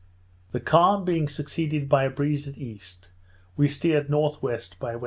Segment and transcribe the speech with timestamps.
[0.51, 3.11] The calm being succeeded by a breeze at east,
[3.55, 4.57] we steered N.W.
[4.79, 4.99] by W.